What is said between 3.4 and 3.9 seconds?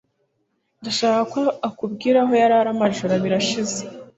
ashize